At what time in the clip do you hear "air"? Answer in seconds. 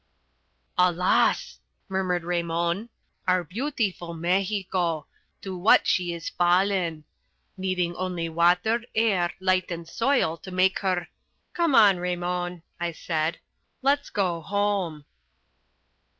8.95-9.31